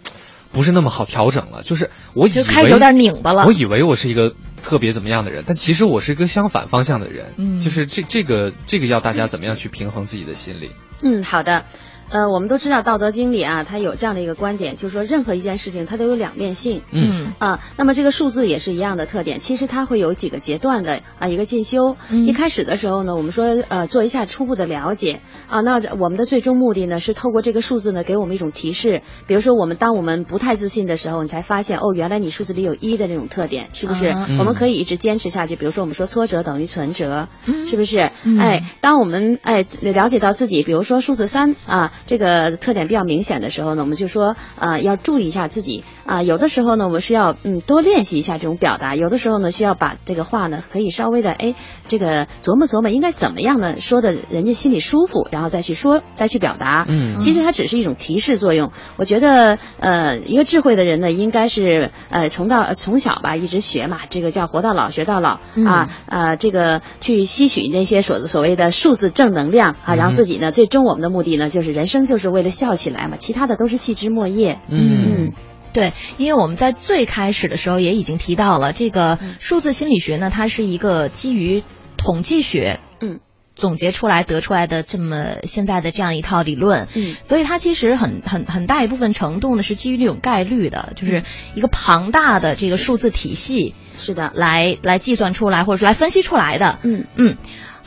[0.52, 7.36] 不是那么好调整了，就是我以为就开始有点拧巴了我以为我是一个特别怎么样的人，但其实我是一个相反方向的人。
[7.38, 10.72] 嗯就是这这个这个要大家怎么样去平衡自己的心理？
[11.04, 11.65] 嗯，好的。
[12.12, 16.82] 呃，我们都知道《道德经》里啊，它有这样的一个观点，就是说任何一件事情它都有两面性。
[16.91, 21.95] 嗯啊，那么这个数字也是一样的特点，其实它会有几个阶段的啊一个进修。
[22.10, 34.10] 嗯一开始的时候呢，我们说呃做一下初步的了解啊，那我们的最终目的呢是透过这个数字呢给我们一种提示，比如说我们当我们不太自信的时候，你才发现哦原来你数字里有一的那种特点，是不是？
[34.10, 35.56] 嗯我们可以一直坚持下去。
[35.56, 38.12] 比如说我们说挫折等于存折，嗯是不是？
[38.26, 45.84] 嗯哎，当我们哎了解到自己，比如说数字三啊这个特点比较明显的时候呢，我们就说啊、要注意一下自己。
[46.06, 51.56] 啊、有的时候呢，我们是要嗯多练习一下这种表达，有的时候呢需要把这个话呢可以稍微的哎
[51.88, 56.86] 这个琢磨琢磨应该怎么样呢说的人家心里舒服，然后再去说再去表达。
[56.90, 57.18] 嗯。
[57.20, 58.72] 其实它只是一种提示作用。
[58.98, 65.66] 我觉得呃一个智慧的人呢，应该是呃从到呃从小吧一直学嘛，这个叫活到老学到老、嗯。
[65.66, 74.60] 啊呃这个去吸取那些所所谓的数字正能量啊，然后自己呢最终我们的目的呢就是人生就是为了笑起来嘛，其他的都是细枝末叶。
[74.69, 75.34] 嗯。
[75.73, 81.63] 对，因为我们在最开始的时候也已经提到了，这个数字心理学呢，它是一个基于
[81.95, 83.21] 统计学，嗯，
[83.56, 87.15] 总结出来得出来的这么现在的这样一套理论，嗯。
[87.23, 91.23] 所以它其实很很很大一部分程度呢是基于这种概率的，就是
[91.56, 97.06] 一个庞大的这个数字体系是的，来来计算出来或者说来分析出来的，嗯。
[97.15, 97.38] 嗯，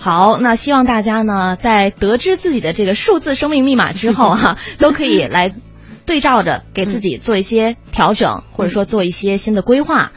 [0.05, 5.55] 好，那希望大家呢，在得知自己的这个数字生命密码之后哈、 都可以来
[6.05, 10.13] 对照着给自己做一些调整，或者说做一些新的规划。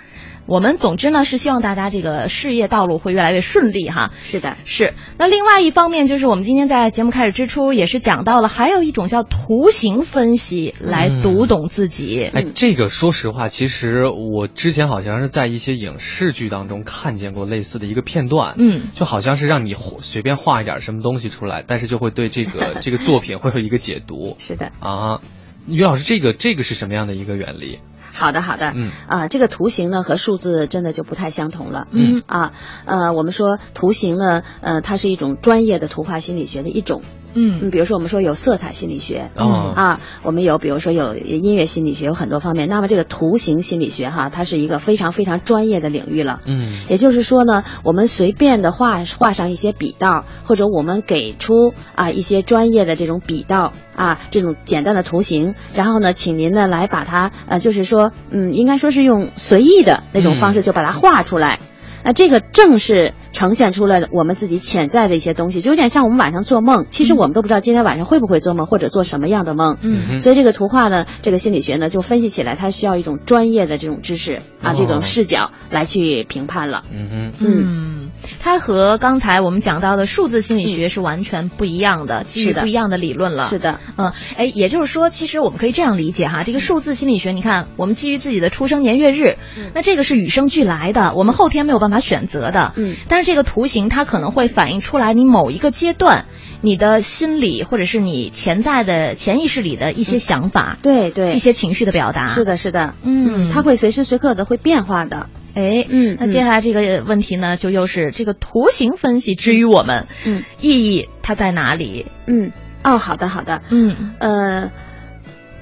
[0.48, 4.12] 我们总之呢是希望大家这个事业道路会越来越顺利哈。
[4.24, 12.24] 是的，是，那另外一方面就是我们今天在节目开始之初也是讲到了，还有一种叫图形分析来读懂自己。
[12.34, 24.72] 哎，这个说实话，其实我之前好像是在一些影视剧当中看见过类似的一个片段，嗯就好像是让你随便画一点什么东西出来，但是就会对这个 这个作品会有一个解读是的。
[24.80, 25.20] 啊。
[25.68, 27.80] 于老师，这个这个是什么样的一个原理？
[28.18, 28.90] 好的，好的，嗯。
[29.08, 32.24] 啊，这个图形呢和数字真的就不太相同了，嗯。
[32.26, 32.52] 啊，
[32.86, 37.04] 呃，我们说图形呢，呃，它是一种专业的图画心理学的一种，
[37.34, 42.68] 嗯，嗯比如说我们说有色彩心理学，嗯啊，我们有比如说有音乐心理学，有很多方面。
[42.70, 46.42] 那么这个图形心理学哈，它是一个非常非常专业的领域了。
[46.46, 61.60] 嗯也就是说呢，我们随便的画画上一些笔道，或者我们给出啊一些专业的这种笔道啊这种简单的图形，然后呢，请您呢来把它呃，就是说，嗯，应该说是用随意的那种方式就把它画出来。
[62.04, 69.78] 那这个正是呈现出了我们自己潜在的一些东西，就有点像我们晚上做梦，其实我们都不知道今天晚上会不会做梦，或者做什么样的梦。
[69.82, 76.84] 嗯所以这个图画呢，这个心理学呢，就分析起来，它需要一种专业的这种知识啊，哦这种视角来去评判了。
[76.92, 77.34] 嗯哼。
[77.40, 77.97] 嗯，
[78.40, 83.44] 它和刚才我们讲到的数字心理学是完全不一样的，基于是的不一样的理论了。
[83.44, 92.74] 是的，嗯，哎，也就是说，其实我们可以这样理解哈，这个数字心理学，你看，我们基于自己的出生年月日，嗯那这个是与生俱来的，我们后天没有办法选择的。
[92.76, 96.26] 嗯但是这个图形它可能会反映出来你某一个阶段。
[96.60, 102.26] 你的心理，或者是你潜在的潜意识里的一些想法，对对，一些情绪的表达。
[102.26, 105.30] 是的，是的，嗯它会随时随刻的会变化的。
[105.58, 110.44] 哎，嗯那接下来这个问题呢，就又是这个图形分析之于我们，嗯。
[110.62, 112.06] 意义它在哪里？
[112.28, 112.52] 嗯，
[112.84, 114.14] 哦，好的好的，嗯。
[114.20, 114.72] 呃。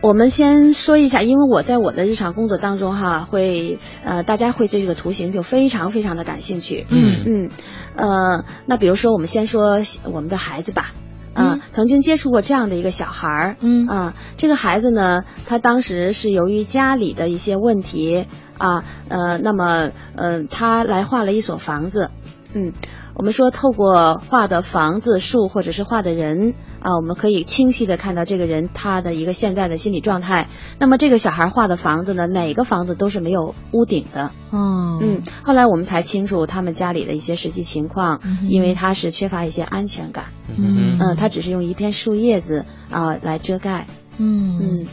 [0.02, 6.86] 我们先说一下，因为我在我的日常工作当中哈，会呃，大家会对这个图形就非常非常的感兴趣。
[6.92, 7.24] 嗯。
[7.26, 7.50] 嗯，
[7.96, 11.05] 呃，那比如说我们先说我们的孩子吧，啊、
[11.36, 11.62] 嗯。
[11.72, 13.88] 曾经接触过这样的一个小孩儿，嗯。
[13.88, 18.26] 啊、这个孩子呢，他当时是由于家里的一些问题
[18.58, 22.10] 啊，呃，那么呃，他来画了一所房子，
[22.54, 22.72] 嗯，
[23.18, 30.50] 我们说透过画的房子、树或者是画的人啊，我们可以清晰的看到这个人他的一个现在的心理状态。
[30.80, 35.00] 那么这个小孩画的房子呢，哪个房子都是没有屋顶的，哦。
[35.02, 40.98] 嗯，后来我们才清楚他们家里的一些实际情况，嗯因为他是缺乏一些安全感，嗯。
[41.00, 44.60] 嗯、他只是用一片树叶子啊、来遮盖，嗯。
[44.60, 44.88] 嗯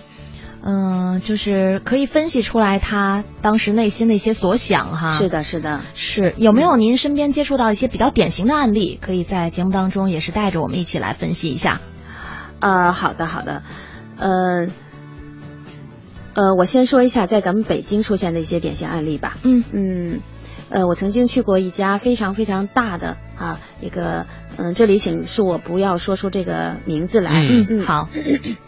[0.64, 5.12] 嗯，就是可以分析出来他当时内心的一些所想哈。
[5.18, 5.80] 是的，是的。
[5.94, 11.80] 是有没有您身边接触到一些比较典型的案例，可以在节目当中也是带着我们一起来分析一下？
[12.60, 13.64] 呃，好的，好的，
[14.16, 14.68] 呃，
[16.34, 19.36] 呃，我先说一下在咱们北京出现的一些典型案例吧。
[19.42, 20.20] 嗯嗯，
[20.72, 27.46] 呃，我曾经去过一家非常非常大的啊一个，嗯、这里请恕我不要说出这个名字来。
[27.48, 28.08] 嗯嗯，好，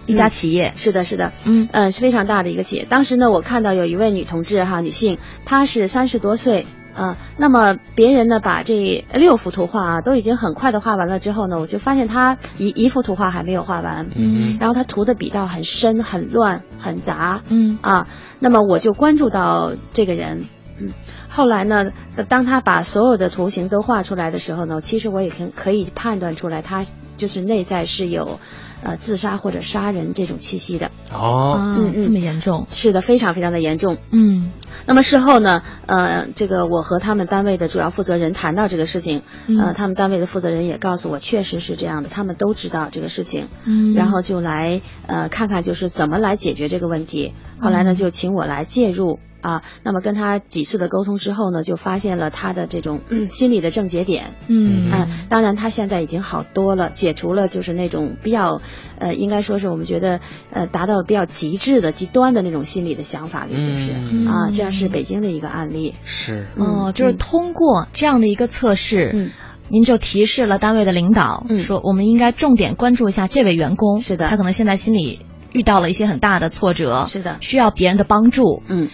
[0.06, 0.72] 一家企业。
[0.76, 2.86] 是的，是的，嗯嗯，是非常大的一个企业。
[2.88, 6.66] 当时呢，我看到有一位女同志哈，女性，她是三十多岁。
[6.94, 18.06] 啊、那么别人呢把这六幅图画啊都已经很快的画完了之后呢，我就发现她一一幅图画还没有画完，嗯然后她涂的笔道很深、很乱、很杂，嗯啊，
[18.38, 20.44] 那么我就关注到这个人，
[20.78, 20.92] 嗯，
[21.28, 21.92] 后来呢，
[22.28, 26.84] 当他把所有的图形都画出来的时候呢，其实我也可可以判断出来，他
[27.16, 28.40] 就是内在是有，
[28.82, 32.02] 呃，自杀或者杀人这种气息的，哦，啊嗯，嗯。
[32.02, 32.66] 这么严重。
[32.70, 33.98] 是的，非常非常的严重。
[34.10, 34.52] 嗯。
[34.86, 39.58] 那么事后呢，呃，这个我和他们单位的主要负责人谈到这个事情，嗯。
[39.60, 47.32] 呃，他们单位的负责人也告诉我，确实是这样的，他们都知道这个事情，嗯，然后就来呃看看就是怎么来解决这个问题。
[47.60, 47.94] 后来呢，嗯。
[47.94, 49.62] 就请我来介入啊。
[49.82, 54.34] 那么跟他几次的沟通之后呢，就发现了他的这种、嗯、心理的症结点。
[54.48, 58.60] 嗯嗯，当然他现在已经好多了，解除了就是那种比较，
[58.98, 65.94] 呃，应该说是我们觉得呃达到比较极致的极端的那种心理的想法了，已经是、嗯啊，这样是北京的一个案例。
[66.04, 69.30] 是，哦，嗯就是通过这样的一个测试，嗯，
[69.68, 75.20] 您就提示了单位的领导，嗯说我们应该重点关注一下这位员工，是的他可能现在心里
[75.52, 78.62] 遇到了一些很大的挫折，是的需要别人的帮助。
[78.68, 78.88] 嗯，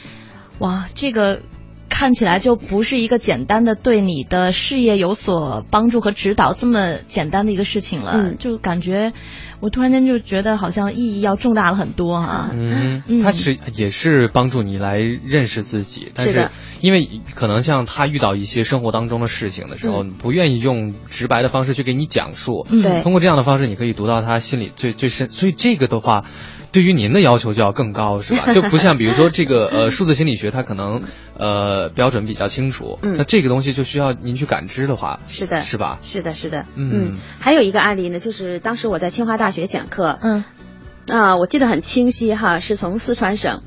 [0.61, 1.41] 哇，这个
[1.89, 8.37] 看起来就不是一个简单的对你的事业有所帮助和指导这么简单的一个事情了，嗯。
[8.39, 9.13] 就感觉
[9.61, 12.51] 我突然间就觉得好像意义要重大了很多啊。
[12.53, 13.03] 嗯。
[13.09, 22.83] 嗯，它是也是帮助你来认识自己，但是因为可能像他遇到一些生活当中的事情的时候，不愿意用直白的方式去给你讲述，嗯。
[22.83, 23.03] 对。
[23.03, 26.23] 通过这样的方式，你可以读到他心里最最深，所以这个的话。
[26.73, 28.53] 对于您的要求就要更高，是吧？
[28.55, 31.03] 就不像比如说这个呃数字心理学，它可能
[31.37, 33.17] 呃标准比较清楚，嗯。
[33.19, 35.99] 那这个东西就需要您去感知的话，是的，是吧？
[36.03, 37.19] 是的，是的，嗯。
[37.39, 40.45] 还有一个案例呢，就是当时我在清华大学讲课，嗯。
[41.09, 43.63] 啊，我记得很清晰哈，是从四川省，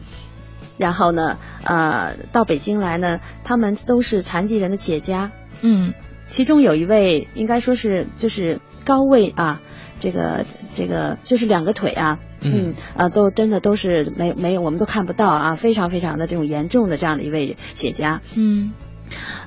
[0.77, 5.93] 然后呢，呃，到北京来呢，他们都是残疾人的企业家，嗯。
[6.25, 9.59] 其中有一位应该说是就是高位啊，
[9.99, 12.69] 这个这个就是两个腿啊，嗯。
[12.69, 18.73] 嗯啊，都真的都是没没有，我们都看不到啊，非常非常的这种严重的这样的一位企业家，嗯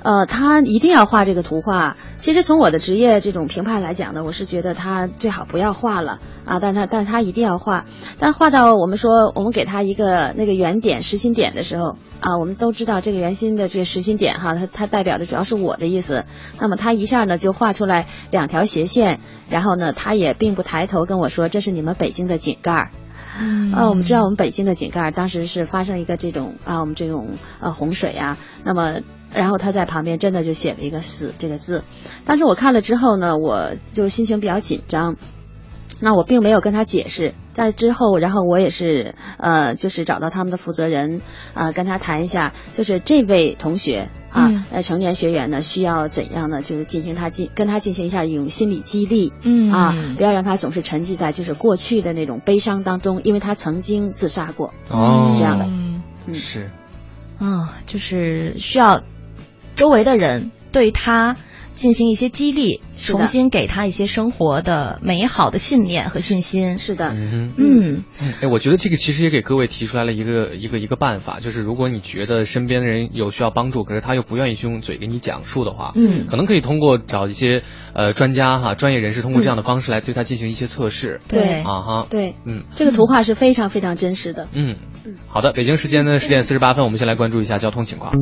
[0.03, 1.97] 呃，他一定要画这个图画。
[2.17, 7.85] 其实从我的职业这种评判来讲呢，我是觉得他最好不要画了啊，但他但他一定要画。
[8.19, 16.25] 但画到我们说我们给他一个那个圆点实心点的时候啊，我们都知道这个圆心的这个实心点哈，它它代表的主要是我的意思。
[16.61, 22.91] 那么他一下呢就画出来两条斜线，然后呢他也并不抬头跟我说这是你们北京的井盖儿。
[23.39, 29.01] 嗯啊，我们知道我们北京的井盖儿当时是发生一个这种啊，我们这种呃洪水啊，那么
[29.33, 31.85] 然后他在旁边真的就写了一个“死”这个字，
[32.25, 35.17] 当时我看了之后呢，我就心情比较紧张。
[35.99, 41.23] 那我并没有跟他解释，在之后，然后我也是呃，就是找到他们的负责人，
[41.55, 46.61] 啊、跟他谈一下，就是这位同学啊嗯，呃，成年学员呢需要怎样呢？
[46.61, 49.73] 就是进行他进跟他进行一下一种心理激励，嗯。
[49.73, 55.65] 啊，不要让他总是沉寂在就是过去的那种悲伤当中，因为他曾经自杀过，哦，是这样的。
[55.65, 56.35] 嗯嗯。
[56.35, 56.71] 是，
[57.39, 59.01] 啊，就是需要
[59.77, 61.37] 周围的人对他
[61.75, 66.79] 进行一些激励，重新给他一些生活的美好的信念和信心。
[66.79, 67.53] 是的，嗯哼。
[67.59, 68.05] 嗯
[68.41, 77.63] 哎，我觉得这个其实也给各位提出来了一个一个一个办法，就是如果你觉得身边的人有需要帮助，可是他又不愿意去用嘴给你讲述的话，嗯可能可以通过找一些
[77.93, 81.21] 呃专家哈、专业人士，通过这样的方式来对他进行一些测试。
[81.29, 84.49] 对啊哈，对，嗯这个图画是非常非常真实的。
[84.55, 84.77] 嗯，
[85.29, 88.15] 好的，北京时间呢十点四十八分，我们先来关注一下交通情况。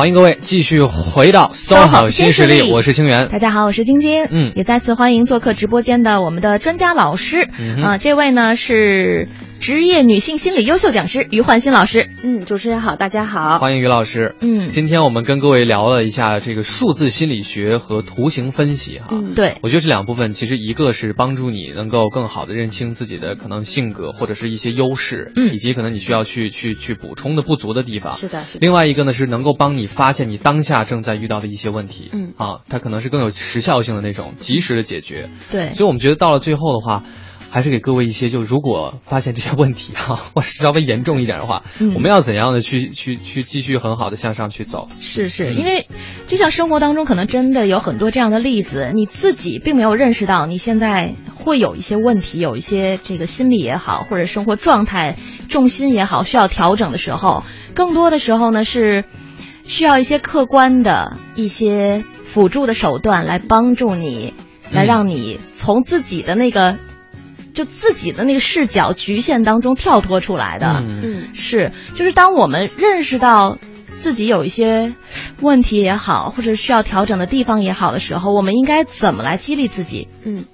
[0.00, 3.28] 欢迎各位继续回到 SOHO 新势力，我是清源。
[3.28, 4.24] 大家好，我是晶晶。
[4.30, 7.46] 嗯也再次欢迎做客直播间的我们的专家老师。
[7.58, 9.28] 嗯哼啊、这位呢是
[9.60, 12.08] 职业女性心理优秀讲师于焕新老师。
[12.22, 13.58] 嗯，主持人好，大家好。
[13.58, 14.34] 欢迎于老师。
[14.40, 19.08] 嗯今天我们跟各位聊了一下这个数字心理学和图形分析哈。
[19.10, 28.16] 嗯，对，我觉得这两部分其实一个是帮助你能够更好的认清自己的可能性格或者是一些优势，嗯以及可能你需要去去去补充的不足的地方。
[28.16, 28.60] 是的，是的。
[28.62, 35.28] 另外一个呢是能够帮你发现你当下正在遇到的一些问题，嗯啊，它可能是更有时效性的那种及时的解决。
[35.52, 37.02] 对所以我们觉得到了最后的话，
[37.50, 44.88] 还是给各位一些，就如果发现这些问题哈、 或是稍微严重一点的话，嗯我们要怎样的去去去继续很好的向上去走？
[45.00, 45.88] 是是，嗯因为
[46.28, 55.16] 就像生活当中可能真的有很多这样的例子，你自己并没有认识到你现在会有一些问题，有一些这个心理也好，或者生活状态
[55.48, 57.42] 重心也好需要调整的时候，
[57.74, 59.04] 更多的时候呢是
[59.64, 64.34] 需要一些客观的一些辅助的手段来帮助你，
[64.70, 66.78] 来嗯让你从自己的那个。
[67.54, 73.58] 就自己的那个视角局限当中跳脱出来的，嗯嗯是，就是当我们认识到
[73.96, 74.94] 自己有一些
[75.40, 80.08] 问题也好，或者需要调整的地方也好的时候，我们应该怎么来激励自己？
[80.24, 80.44] 嗯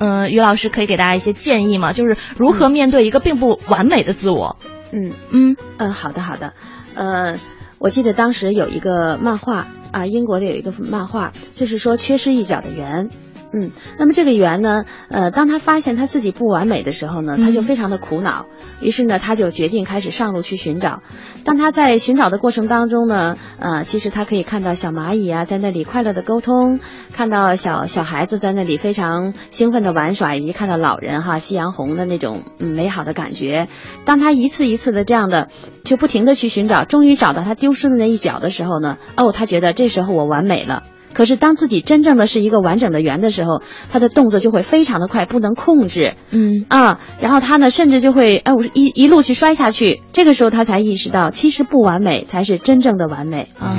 [0.00, 1.92] 嗯、于老师可以给大家一些建议吗？
[1.92, 4.56] 就是如何面对一个并不完美的自我？
[4.92, 6.54] 嗯嗯呃，好的好的，
[6.94, 7.38] 呃，
[7.78, 13.10] 我记得当时有一个漫画啊，英国的有一个漫画，就是说缺失一角的圆。
[13.52, 18.46] 嗯，那么这个圆呢，呃，当他发现他自己不完美的时候呢，他就嗯非常的苦恼，
[18.80, 21.02] 于是呢，他就决定开始上路去寻找。
[21.44, 26.78] 当他在寻找的过程当中呢，呃，其实他可以看到小蚂蚁啊在那里快乐的沟通，
[27.12, 33.68] 看到小小孩子在那里非常兴奋的玩耍，以及看到老人哈夕阳红的那种嗯美好的感觉。
[34.04, 35.48] 当他一次一次的这样的
[35.84, 40.82] 就不停的去寻找，终于找到他丢失的那一角的时候呢，哦，他觉得这时候我完美了。
[41.18, 43.60] 可是当自己真正的是一个完整的圆的时候，
[43.90, 47.00] 他的动作就会非常的快，不能控制嗯啊。
[47.20, 50.00] 然后他呢，甚至就会哎，我一一路去摔下去。
[50.12, 53.48] 这个时候他才意识到，其实不完美才是真正的完美。
[53.58, 53.74] 啊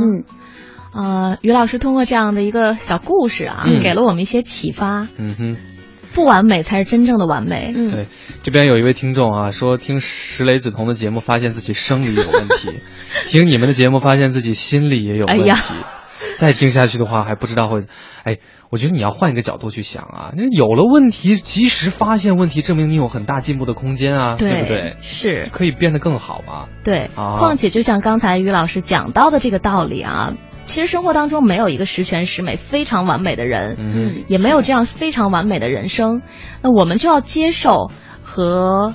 [0.00, 0.24] 嗯
[0.94, 5.06] 呃，于老师通过这样的一个小故事啊，嗯给了我们一些启发。
[5.18, 5.56] 嗯哼。
[6.14, 7.74] 不完美才是真正的完美。
[7.76, 8.06] 嗯，对，
[8.42, 12.70] 这边有一位听众啊，说听石雷子彤的节目，发现自己生理有问题；
[13.28, 15.42] 听你们的节目，发现自己心理也有问题。
[15.42, 15.58] 哎呀
[16.36, 17.84] 再听下去的话，还不知道会，
[18.24, 18.38] 哎，
[18.70, 24.96] 我觉得你要换一个角度去想啊，那有了问题，及时发现问题，证明你有很大进步的空间啊，对不对？
[25.00, 25.48] 是。
[25.52, 26.68] 可以变得更好嘛。
[26.84, 30.34] 对，啊况且就像刚才于老师讲到的这个道理啊，
[30.66, 36.22] 其实生活当中没有一个十全十美、非常完美的人，嗯，也没有这样非常完美的人生。
[36.62, 37.90] 那我们就要接受
[38.22, 38.94] 和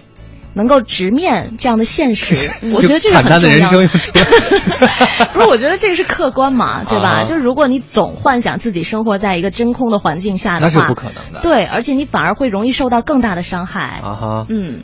[0.53, 2.51] 能够直面这样的现实。
[2.73, 3.57] 我觉得这个很重要。
[3.57, 3.87] 人生。
[5.33, 7.21] 不是，我觉得这个是客观嘛， 对吧？
[7.21, 11.41] 啊就是如果你总幻想自己生活在一个真空的环境下的话，那是不可能的。
[11.41, 14.01] 对，而且你反而会容易受到更大的伤害。
[14.03, 14.83] 啊哈，嗯，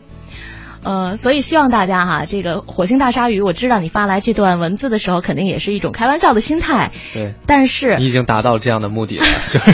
[0.83, 9.71] 呃，所以希望大家哈，这个火星大鲨鱼，我知道你发来这段文字的时候，肯定也是一种开玩笑的心态，对，但是你已经达到这样的目的了， 就是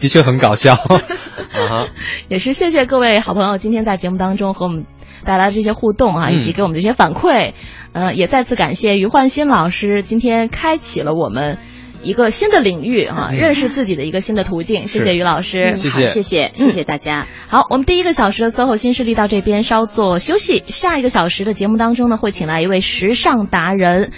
[0.00, 0.74] 的确很搞笑。
[0.74, 1.88] 啊哈，
[2.28, 4.84] 也是谢谢各位好朋友今天在节目当中和我们
[5.24, 7.52] 带来这些互动啊，嗯以及给我们这些反馈。
[7.92, 11.58] 呃，也再次感谢于焕新老师今天开启了我们
[12.02, 14.88] 一个新的领域啊，嗯认识自己的一个新的途径。
[14.88, 15.72] 谢谢于老师。
[15.72, 17.26] 嗯谢谢好谢谢谢谢大家。
[17.48, 20.64] 好，我们第一个小时的 SOHO 新势力到这边稍作休息。
[20.66, 24.10] 下一个小时的节目当中呢，会请来一位时尚达人，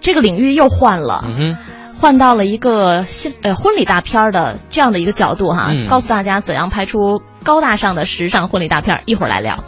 [0.00, 1.24] 这个领域又换了。
[1.26, 1.56] 嗯，
[1.98, 9.02] 换到了一个新呃婚礼大片儿的这样的一个角度哈，嗯告诉大家怎样拍出高大上的时尚婚礼大片。
[9.06, 9.64] 一会儿来聊。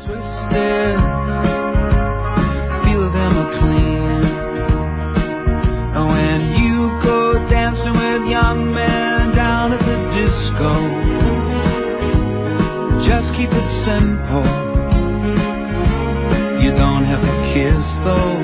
[16.63, 18.39] You don't have to kiss though.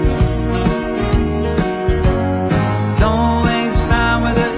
[2.99, 4.51] Don't waste time with the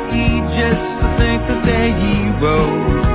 [1.00, 3.06] to think that they're heroes.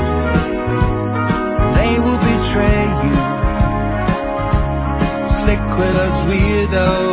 [1.78, 3.16] They will betray you.
[5.40, 7.11] Stick with us weirdos.